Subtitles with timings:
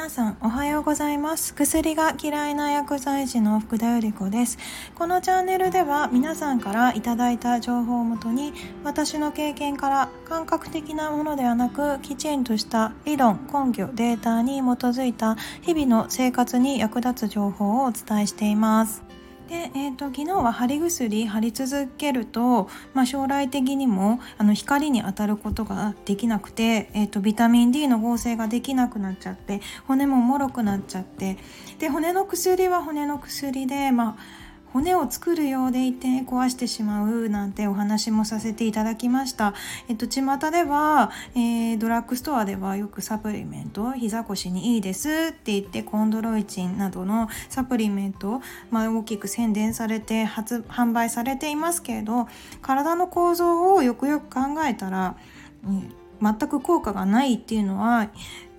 [0.00, 1.52] 皆さんおはようございます。
[1.52, 4.56] 薬が嫌いな薬剤師の福田由里子です。
[4.94, 19.09] このチャンネルでは皆さんからいただいた情報をもとに私の経験から感覚的なものではなくきちんとした理論根拠データに基づいた日々の生活に役立つ情報をお伝えしています。
[19.50, 31.36] で、えーと、昨日は貼り薬貼り続けると、まあ、将来的にもあの光に当たることができなくて、えーと、ビタミン D の合成ができなくなっちゃって骨ももろくなっちゃって
[31.80, 34.39] で骨の薬は骨の薬で、まあ
[34.72, 39.54] 骨を作るようでいて壊してしまうなんてお話もさせていただきました。
[39.88, 52.28] えっと、巷では、えー、ドラッグストアではよくサプリメント、膝腰にいいですって言ってコンドロイチンなどのサプリメント、まあ、大きく宣伝されて発販売されていますけれど、
[52.62, 55.16] 体の構造をよくよく考えたら、
[55.64, 58.08] うん、全く効果がないっていうのは、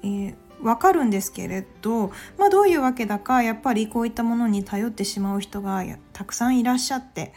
[0.03, 7.34] えーわかるんですけれど、まあ、どういうわけだかやっぱりこういったものに頼ってしまう人がたくさんいらっしゃって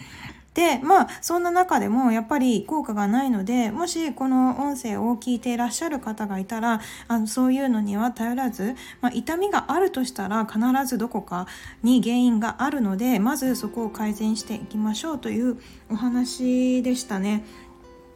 [0.54, 11.48] でまあそんな中でもやっぱり効果がないのでもしこの音声を聞いていらっしゃる方がいたらあのそういうのには頼らず、まあ、痛みがあるとしたら必ずどこか
[11.82, 15.58] に原因があるのでまずそこを改善していきましょうという
[15.90, 17.44] お話でしたね。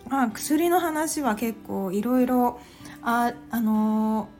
[0.09, 2.61] まあ、薬の話は結構いろいろ
[3.03, 4.38] ああのー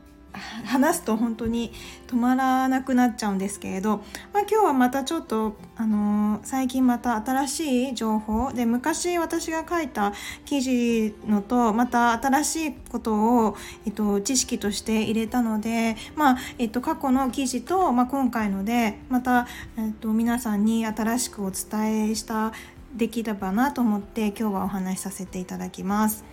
[0.64, 1.72] 話すと本当に
[2.06, 3.98] 止まらなくなっちゃうんですけれど、
[4.33, 10.12] まあ、今日はまたちょっと、あのー、最近また新しい情報で昔私が書いた
[10.44, 13.14] 記事のとまた新しいこと
[13.47, 22.53] を、えっと、知識として入れたので、まあえっと、過去の記事と、まあ、今回のでまた、えっと、皆さんに新しくお伝えした
[22.94, 26.28] できればなと思って今日はお話しさせていただきます。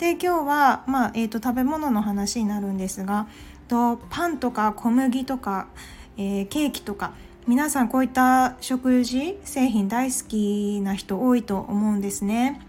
[0.00, 3.26] で今日は、まあえーと、食べ物の話になるんですが
[3.68, 5.68] とパンとか小麦とか、
[6.16, 7.12] えー、ケーキとか
[7.46, 12.62] 皆さんこういった食事製品大好きな人多いと思うんですね。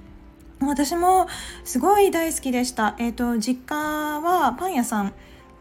[0.59, 1.28] 私も
[1.64, 2.96] すごい大好きでした。
[3.00, 5.13] えっ、ー、と実家はパン屋さん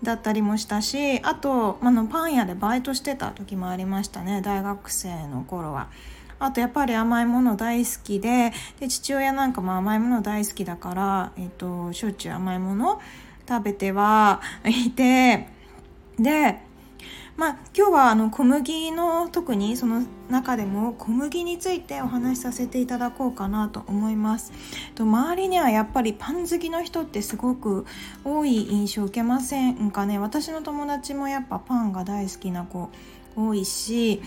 [0.02, 5.88] だったりもしたしあとあのパン屋でバイトしてた時もありましたね大学生の頃は。
[6.40, 13.00] あとやっぱり甘いもの大好きでで父親なんかも甘いもの大好きだから、えっと、しょっちゅう甘いもの
[13.48, 15.46] 食べてはいて
[16.18, 16.68] で
[17.36, 24.52] まあ、今日はあの小麦の特にその中でも小麦についてお話しさせていただこうかなと思います。
[24.98, 27.86] 周りにはやっぱりパン好きの人ってすごく
[28.26, 30.18] 多い印象を受けませんかね？
[30.18, 32.90] 私の友達もやっぱパンが大好きな子
[33.34, 34.20] 多いし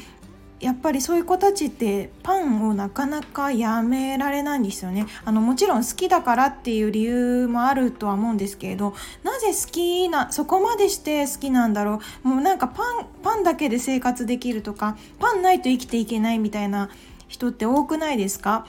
[0.60, 5.08] やっぱりそういう子たちってパンをなかなかやめられないんですよね。
[5.26, 8.94] あのもちろん好きだからっていう理由もあるとは思うんですけれど
[9.24, 12.28] なぜ好きなそこまでして好きなんだろう。
[12.28, 16.90] もうなんかパンパンだけで生活できるとかパンないと生きていけないみたいな
[17.28, 18.66] 人って多くないですか？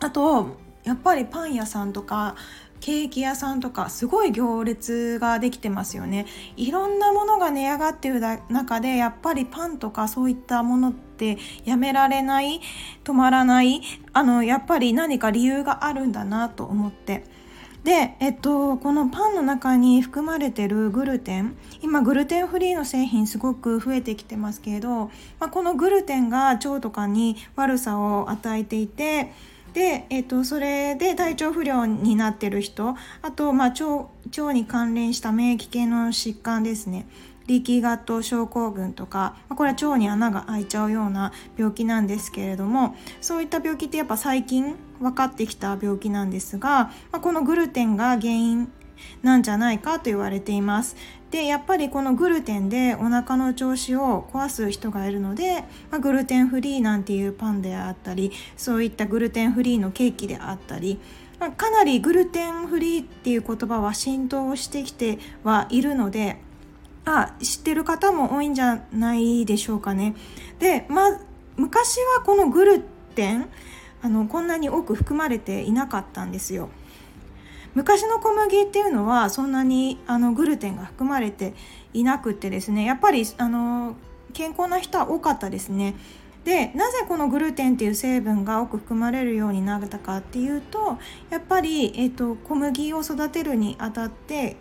[0.00, 2.34] あとやっぱりパン屋さんとか
[2.80, 6.26] ケーキ屋さんとかすごい行列ができてますよね。
[6.56, 12.60] いろんなものが値上がっている中でやっぱりパンとかそういったものってやめられない
[13.04, 13.82] 止まらない
[14.12, 17.24] あのやっぱり何か理由があるんだなと思って。
[17.84, 29.32] で、えっと、このパンの中に含まれてるグルテン今グルテンフリーの製品すごく増えてきてますけれど、まあ、このグルテンが腸とかに悪さを与えていて
[29.72, 34.08] で、えーと、それで体調不良になってる人あと、まあ、腸
[34.42, 37.06] 腸に関連した免疫系の疾患ですね。
[37.46, 48.70] リキガット症候群とかこれは腸に穴が開いちゃうような病気なんですけれどもそういった病気ってやっぱ最近分かってきた病気なんですが、まあ、このグルテンが原因
[49.22, 50.96] なんじゃないかと言われています。
[51.30, 60.98] でやっぱりこのグルテンでお腹の調子を壊す人がいるので、まあ、グルテンフリーなんていうパンであったりそういったグルテンフリーのケーキであったり、
[61.38, 66.38] まあ、かなりグルテンフリーっていう言葉は浸透してきてはいるので
[67.04, 70.14] あ知ってる方も多いんじゃないでしょうかね。
[70.58, 71.20] で、まあ、
[71.56, 72.84] 昔はこのグル
[73.14, 73.48] テン
[74.02, 76.70] あのこんなに多く含まれていなかったんですよ。
[77.74, 81.54] 昔の小麦っていうのはそんなにあのグルテンが含まれて
[81.92, 83.96] いなくてですねやっぱりあの
[84.32, 85.94] 健康な人は多かったですね。
[86.44, 94.56] でなぜこのグルテンっていう成分が多く含まれるようになったかっていうとやっぱり、えーと、小麦を育てるにあたって、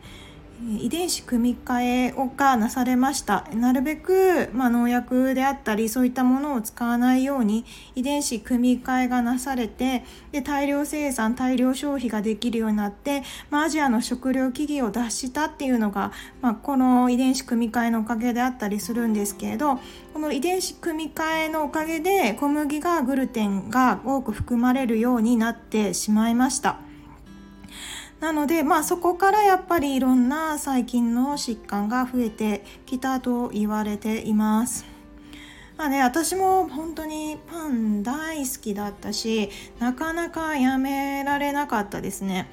[0.79, 7.65] 遺伝子組み換えをがなされましたなるべく、まあ、農薬であったりそういったものを使わないように
[7.95, 16.11] 遺伝子組み換えがなされてで大量生産大量消費ができるようになって、まあ、アジアの食糧危機を脱したっていうのが、
[16.41, 19.79] まあ、この遺伝子組み換えのおかげであったりするんですけれど
[20.13, 26.88] この遺伝子組み換えのおかげで小麦がグルテンが多く含まれるようになってしまいました。
[28.19, 34.85] なので、まあ、そこからやっぱりいろんな細菌の疾患が増えてきたと言われています。
[35.77, 39.49] まあね、私も本当にパン大好きだったし
[39.79, 42.49] なかなかやめられなかったですね。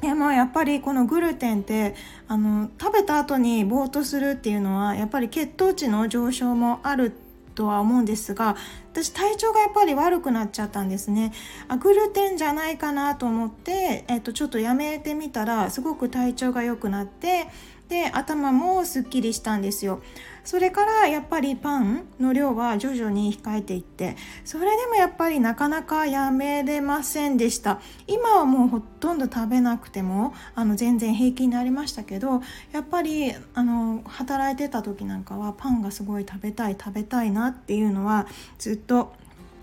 [0.00, 1.94] でもやっぱりこのグルテンって
[2.26, 7.12] あの食べた後にぼーっとするっていうのはやっぱり血糖値の上昇もある
[7.58, 8.56] とは思うんですが
[8.92, 11.32] 私体調がやっぱり悪くなっちゃったんですね。
[11.66, 17.48] あグルテンじゃないかなと思って、えっと、ちょっとやめてみたらすごく体調が良くなって
[17.88, 20.00] で頭もすっきりしたんですよ。
[20.48, 24.16] それからやっぱりパンの量は徐々に控えていって
[24.46, 32.40] それでもやっぱりなかなかやめれませんでした今はもうほとんど食べなくてもあの全然平気になりましたけど
[32.72, 38.26] やっぱりあの働いてた時なんかはパンがすごい食べたい食べたいなっていうのは
[38.58, 39.12] ずっと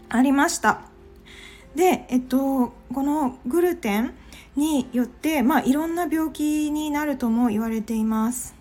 [0.09, 0.81] ありました
[1.73, 4.13] でえっとこのグルテン
[4.55, 8.54] によって、まあ、いろんな病気になるとも言われています。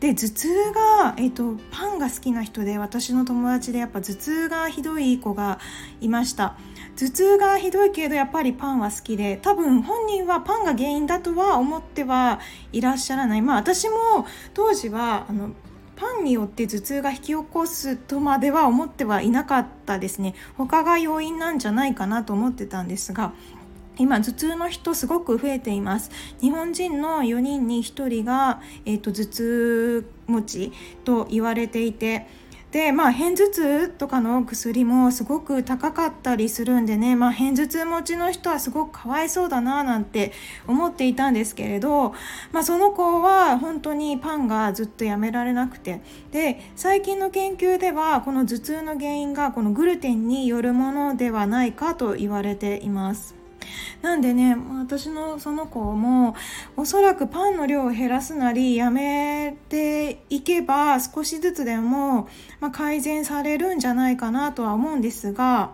[0.00, 5.58] で頭痛が、えーと、パンが好きな人で私の友達でやっぱ頭痛がひどい子が
[6.00, 6.56] いました。
[6.96, 12.40] 頭痛がひどいけどやっぱりパンは好きで多分本人はパンが原因だとは思っては
[12.72, 13.42] いらっしゃらない。
[13.42, 15.50] まあ私も当時はあの
[15.96, 20.34] パンによって頭痛が引き起こすとまでは思ってはいなかったですね。
[20.56, 23.32] 他が要因なんじゃないかなと思ってたんですが
[23.98, 26.10] 今頭痛の人すごく増えています
[26.40, 30.72] 日本人の4人に1人が、えーと、頭痛持ち
[31.04, 32.26] と言われていて
[32.74, 40.32] でまあ片頭痛とかの薬もすごく高かったりするんでね、まあ、片頭痛持ちの人はすごくかわいそうだななんて
[40.66, 42.14] 思っていたんですけれど、
[42.50, 46.00] まあ、その子は本当にパンがずっとやめられなくて
[46.32, 53.43] で最近の研究ではこの頭痛の原因がこのグルテンによるものではないかと言われています。
[54.02, 56.36] なんでね私のその子も
[56.76, 62.28] おそらくパンの量を減らすなりやめていけば少しずつでも、
[62.60, 65.72] まあ、改善されるんじゃないかなとは思うんですが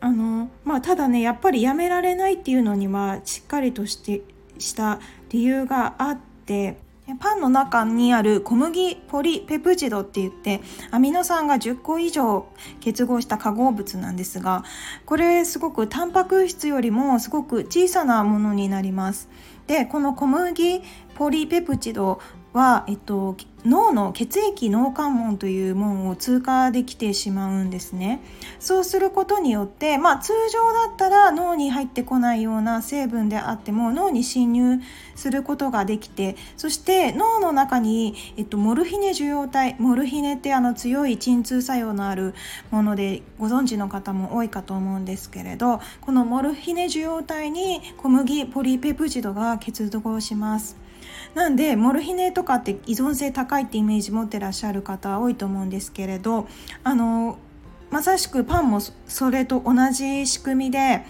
[0.00, 4.22] あの、まあ、ただねやっぱりやめられないっていうのにはしっかりとして
[4.58, 5.00] した
[5.30, 6.78] 理由があって
[7.16, 10.60] パンの中にある小麦ポリペプチドって言って
[10.90, 12.48] アミノ酸が10個以上
[12.80, 14.64] 結合した化合物なんですが
[15.06, 19.28] これすごくタンパク質よりもすごく小さなものになります。
[19.66, 20.82] でこの小麦
[21.14, 22.20] ポリペプチド
[22.52, 28.20] は、えっと、脳の血液脳関門という門を通過できてしまうんですね
[28.60, 34.80] そうすることによって、まあ、通常だったら脳に入ってこないような成分であっても脳に侵入
[35.16, 42.34] することができてそして脳の中に、えっと、モルヒネ受容体モルヒネってあの強い鎮痛作用のある
[42.70, 50.87] ものでご存知の方も多いかと思うんですけれどこのモルヒネ受容体に小麦ポリペプチドが結合します。
[51.34, 56.48] なんでモルヒネとかって依存性高いってイメージ持ってらっしゃる方多いと思うんですけれど
[56.84, 57.38] あの
[57.90, 61.04] まさしくパンもそれと同じ仕組みで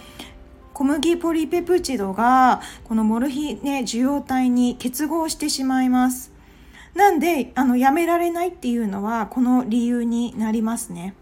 [0.74, 6.32] 小麦ポリペプチドがこのモルヒネ受容体に結合してしまいます。
[6.94, 11.14] なんであのやめられないっていうのはこの理由になりますね。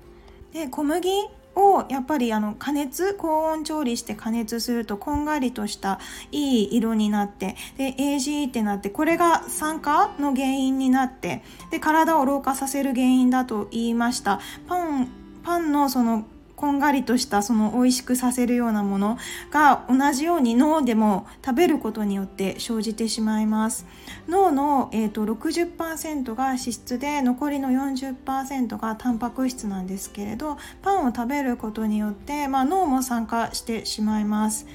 [0.52, 1.10] で小麦
[1.56, 5.98] をやっぱりあの加熱高温調理して加熱するとこんがりとした
[6.30, 14.40] いい色になってで AG ってなってこれが酸化の原因になってで体を老化させる原因だと言いました。
[14.68, 15.08] パン
[15.42, 19.18] パンのそのこんがりとしたその美味しくさせるようなもの
[19.50, 23.86] が同じように脳でも食べることによって生じてしまいます
[24.26, 34.66] 脳の、えーと、60%が脂質で残りの40%がタンパク質なんですけれどパンを食べることによって、まあ、脳も酸化してしまいます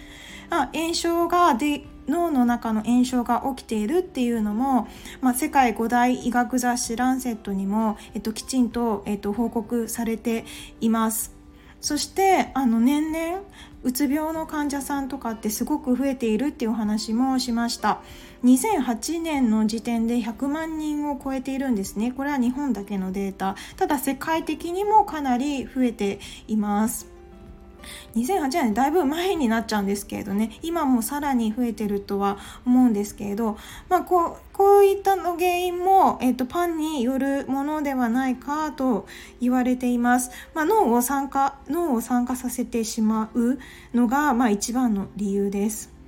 [0.52, 4.88] あ炎症がで脳の中の炎症が起きているっていうのも、
[5.22, 10.46] まあ、世界5大医学雑誌ランセットにも、えっと、きちんと、えっと、報告されて
[10.82, 11.41] います。
[11.82, 13.42] そしてあの年々
[13.84, 18.02] うつ病の患者さんとかってすごく増えているっていう話もしました。
[18.44, 22.12] 2008年の時点で100万人を超えているんですね。
[22.12, 23.56] これは日本だけのデータ。
[23.78, 27.11] ただ世界的にもかなり増えています。
[28.16, 30.58] 2008年だいぶ前になっちゃうんですけれどね。
[30.62, 33.58] 今もさらに増えてるとは思うんですけれど、
[33.90, 39.08] まあ、こうこういったの原因も、えっと、パンによるものではないかと
[39.40, 43.58] 言われています、まあ、脳を酸化脳を酸化させてしまう
[43.94, 46.00] のが、まあ、一番の理由です。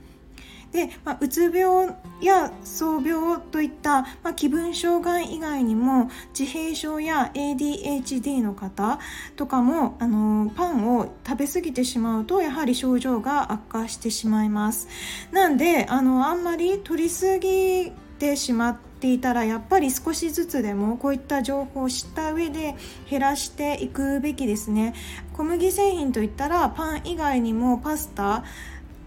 [0.74, 9.00] で、まあ、うつ病や躁病といった、まあ、気分障害以外にも自閉症や ADHD の方
[9.36, 14.88] とかもあのパンを食べ過ぎてしまうとやはり症状が悪化してしまいます。
[15.32, 22.76] なんであのあんまり取りすぎてしまっていたらやっぱり少しずつでもこういった情報を知った上で
[23.10, 24.96] 減らしていくべきですね。
[25.34, 28.44] 小麦製品といったらパン以外にもパスタ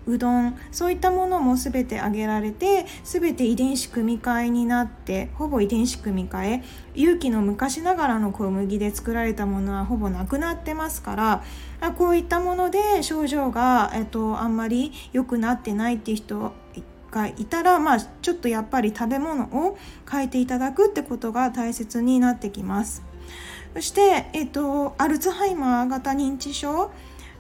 [0.06, 11.44] うどんそういったものも全て挙げられて全て遺伝子組み換えになってほぼ遺伝子組み換え有機の昔ながらの小麦で作られたものはほぼなくなってますから
[11.98, 16.52] こういったもので症状が、えっと、あんまり良くなってないっていう人
[17.10, 19.78] がいたら、まあ、ちょっとやっぱり食べ物を
[20.10, 23.02] 変えていただくってことが大切になってきます。
[23.75, 26.90] そして、えっと、アルツハイマー型認知症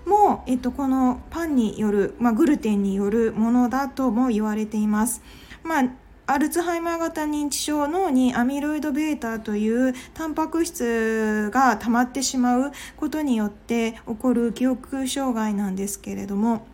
[0.06, 5.22] も、えっと、このパンによる、まあ、グルテンによるものだとも言われています。
[5.62, 5.84] まあ
[6.28, 16.66] アルツハイマー型認知症脳にアミロイド β というタンパク質が溜まってしまうことによって起こる記憶障害なんですけれども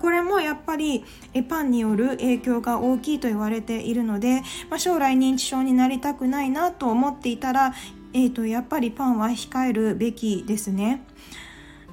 [0.00, 1.04] これもやっぱり
[1.46, 4.42] パンによる影響が大きいと言われているので、
[4.78, 7.74] 将来認知症になりたくないなと思っていたら、
[8.14, 11.02] えーとやっぱりパンは控えるべきですね。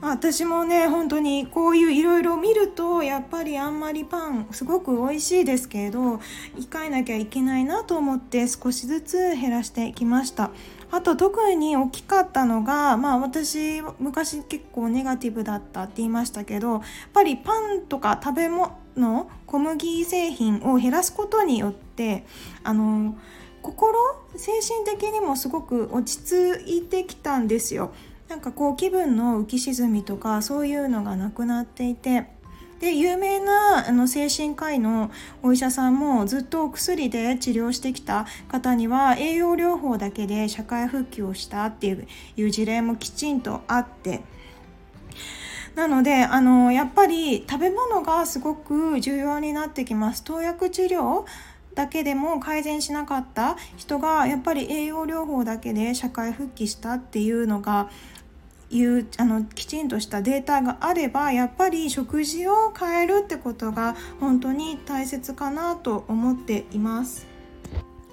[0.02, 6.16] 私もね本当にこういういろいろ見るとやっぱりあんまりパンすごく美味しいですけれど
[6.56, 10.52] 控えなきゃいけないなと思って少しずつ減らしてきました。
[10.90, 18.72] あと特に大きかったのがまあ私昔結構ネガティブだったって言いましたけどやっぱりパンとか食べ物
[19.46, 22.26] 小麦製品を減らすことによって
[22.64, 23.18] あの
[23.62, 24.00] 心
[24.38, 27.92] 精神的にもすごく落ち着いてきたんですよ。
[28.30, 32.26] なんかこう気分の浮き沈みとかそういうのがなくなっていて
[32.80, 35.10] で有名なあの精神科医の
[35.42, 41.88] お医者さんもずっと薬で治療してきた方には栄養療法だけで社会復帰をしたって
[42.36, 44.22] いう事例もきちんとあって。
[45.76, 50.24] なのであのやっぱり食べ物がすごく重要になってきます。
[50.24, 51.26] 投薬治療
[51.76, 57.92] だけでも改善しなかった人がやっぱり栄養療法だけで社会復帰したっていうのが
[58.70, 67.28] いうあのきちんとしたデータがあればやっぱり食事を変えるってことが本当に大切かなと思っています。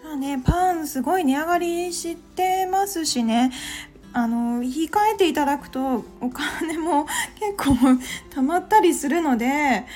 [0.05, 3.53] まあね、パンすごい値上がりしてますしね
[4.13, 7.07] あの控えていただくとお金も
[7.41, 7.73] 結構
[8.31, 9.87] 貯まったりするので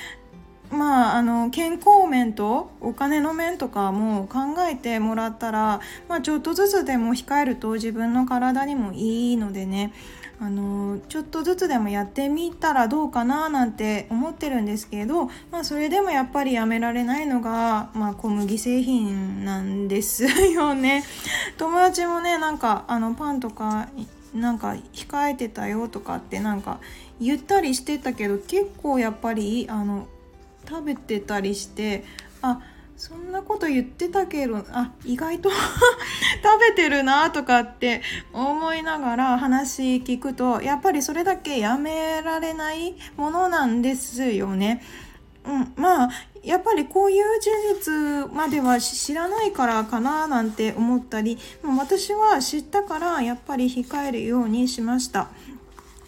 [0.71, 4.39] まあ、あの健康面とお金の面とかも考
[4.69, 9.93] えてもらったら、まあ、ちょっとずつでも控えると自分の体にもいいのでね
[10.41, 21.03] あのちょっとずつでもやってみたらどうかななんて思ってるんですけど、まあ、それでもやっぱりやめられないのが、まあ、小麦製品なんです よね。
[21.57, 23.89] 友達もねなんかあのパンとか
[24.33, 26.79] なんか控えてたよとかってなんか
[27.19, 30.07] 言ったりしてたけど結構やっぱりあの
[30.67, 32.05] 食べてたりして
[32.41, 32.61] あ
[32.99, 35.49] そんなこと言ってたけどあ意外と
[36.43, 38.01] 食べてるなとかって
[38.33, 44.83] 思いながら話聞くとやっぱりそれだけやめられないものなんですよね。
[45.45, 46.09] うん、まあ
[46.43, 47.49] やっぱりこういう事
[48.27, 55.29] 実までは知らないからかななんて思ったり私は知ったからやっぱり控えるようにしました。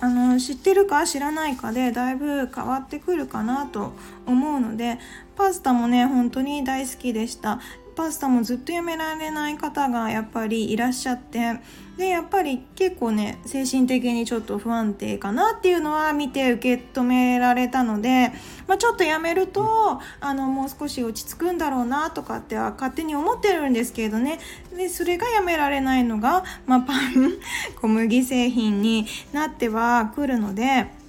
[0.04, 3.94] あの知ってるか知らないかでだいぶ変わってくるかなと
[4.26, 5.00] 思うので
[5.36, 7.60] パスタもね本当に大好きでした
[7.96, 11.60] パスタもずっとやめられない方がやっぱりいらっしゃって
[11.98, 18.32] でやっぱり結構ね精神的にちょっと不安定かなっていうのは見て受け止められたので、
[18.68, 24.40] まあ、ちょっとやめるとあのもう少し落ち着くんだろうなとかっては勝手に思ってるんですけどね
[24.76, 27.34] でそれがやめられないのが、まあ、パン
[27.82, 31.01] 小麦製品になってはくるので。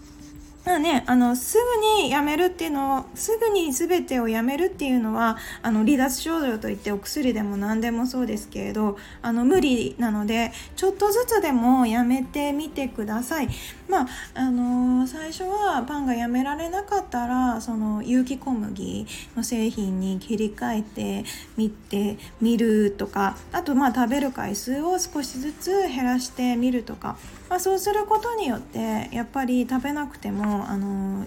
[0.64, 13.48] まあね、あのすぐにやめるっていうのをすぐに全てをやめるっていうのはあの離脱症状といってお薬でも何でもそうですけれどあの無理なのでちょっとずつでもやめてみてください。
[13.88, 21.24] まああの、最初はパンがやめられなかったらその有機小麦の製品に切り替えて
[21.56, 27.18] みてみるとかあとまあ食べる回数を少しずつ減らしてみるとか、
[27.52, 31.26] まあ、そうすることによってやっぱり食べなくてもあの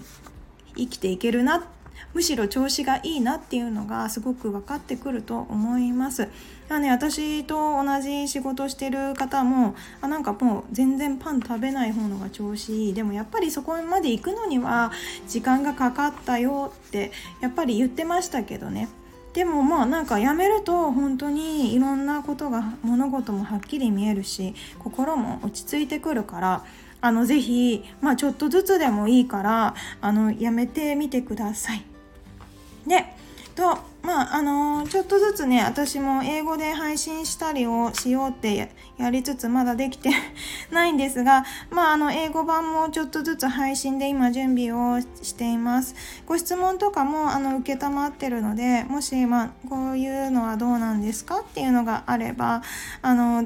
[0.76, 1.64] 生きていけるな
[2.14, 6.28] むしろ調子がいいなっていうのがすごく分かってくると思います。
[6.68, 14.90] ね、私と同じ仕事してる方もあなんかもう全然パン食べない方のが調子いいでもやっぱりそこまで行くのには
[15.28, 18.88] 時間がかかったよってやっぱり言ってましたけどね
[19.36, 26.64] でもまあなんかやめると本当にいろんなことが物事もはっきり見えるし心も落ち着いてくるから
[27.02, 31.84] あのぜひ、まあ、ちょっとずつでもいいからあのやめてみてください。
[32.86, 33.04] で
[33.54, 40.10] とまああのー、ちょっとずつね私も英語で配信したりをしようってやりつつまだできて
[40.70, 45.96] ないんですがまああの英語版もちょっとずつ配信で今準備をしています。
[46.24, 52.62] ご質問とかもあの承ってるのでもしまあこういうのはどうなんですかっていうのがあれば
[53.02, 53.44] あの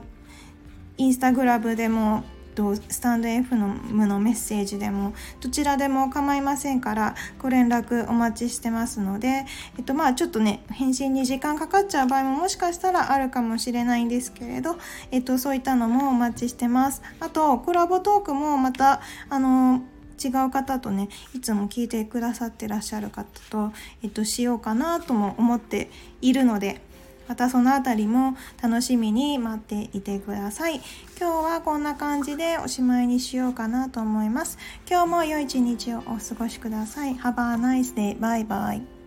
[0.98, 2.22] インスタグラムでも
[2.60, 9.46] とスタンド FM のメッセージでもどちらでも構いませんからご連絡お待ちしてますので、
[9.78, 14.76] えっと、まあちょっとね返信に時間かかっちゃう場合ももしかしたらあるかもしれないんですけれど、
[15.10, 17.02] えっと、そういったのもお待ちしてます。
[17.18, 19.00] あとコラボトークもまた
[19.30, 19.82] あの
[20.22, 25.90] 違う方とねいつも聞いてくださってらっしゃる方と、えっと、しようかなとも思って
[26.20, 26.82] いるので
[27.30, 30.80] またそのあたりも楽しみに待っていてください。
[31.16, 34.58] 今日はこんな感じでおしまいにしようかなと思います。
[34.90, 37.14] 今日も良い一日をお過ごしください。
[37.14, 38.18] Have a nice day.
[38.18, 38.99] Bye bye.